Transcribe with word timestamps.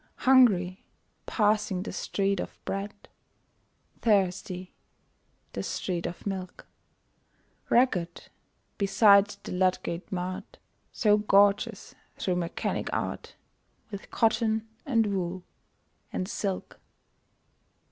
Hungry 0.15 0.83
passing 1.27 1.83
the 1.83 1.91
Street 1.93 2.39
of 2.39 2.57
Bread; 2.65 3.07
Thirsty 3.99 4.73
the 5.53 5.61
street 5.61 6.07
of 6.07 6.25
Milk; 6.25 6.65
Ragged 7.69 8.29
beside 8.79 9.27
the 9.43 9.51
Ludgate 9.51 10.11
Mart, 10.11 10.57
So 10.91 11.17
gorgeous, 11.17 11.93
through 12.17 12.37
Mechanic 12.37 12.89
Art, 12.91 13.35
With 13.91 14.09
cotton, 14.09 14.67
and 14.87 15.05
wool, 15.13 15.43
and 16.11 16.27
silk! 16.27 16.79